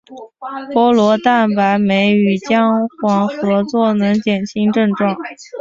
[0.73, 5.15] 菠萝蛋白酶与姜黄合用能减轻症状。